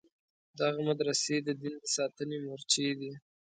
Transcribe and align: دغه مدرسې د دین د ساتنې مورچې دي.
دغه 0.59 0.79
مدرسې 0.89 1.35
د 1.47 1.49
دین 1.61 1.75
د 1.83 1.85
ساتنې 1.95 2.37
مورچې 2.45 2.87
دي. 2.99 3.11